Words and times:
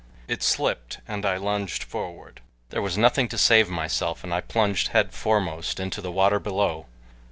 It 0.27 0.41
slipped 0.41 0.97
and 1.07 1.27
I 1.27 1.37
lunged 1.37 1.83
forward. 1.83 2.41
There 2.71 2.81
was 2.81 2.97
nothing 2.97 3.27
to 3.27 3.37
save 3.37 3.69
myself 3.69 4.23
and 4.23 4.33
I 4.33 4.41
plunged 4.41 4.87
headforemost 4.93 5.79
into 5.79 6.01
the 6.01 6.11
water 6.11 6.39
below. 6.39 6.87